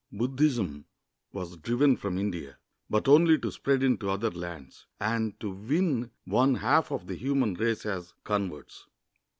[0.11, 0.85] Buddhism
[1.31, 2.57] was driven from India,
[2.89, 7.53] but only to spread into other lands, and to win one half of the human
[7.53, 8.87] race as converts.